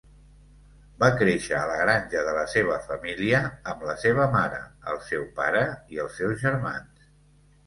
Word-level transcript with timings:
Va 1.01 1.09
créixer 1.17 1.55
a 1.57 1.67
la 1.71 1.75
granja 1.81 2.23
de 2.29 2.33
la 2.37 2.45
seva 2.53 2.77
família 2.87 3.43
amb 3.75 3.85
la 3.91 3.95
seva 4.05 4.27
mare, 4.37 4.63
el 4.95 4.99
seu 5.11 5.29
pare 5.43 5.63
i 5.97 6.03
els 6.07 6.19
seus 6.23 6.43
germans. 6.47 7.07